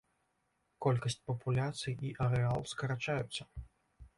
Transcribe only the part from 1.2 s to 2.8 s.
папуляцый і арэал